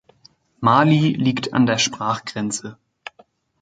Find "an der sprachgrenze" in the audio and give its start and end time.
1.53-2.75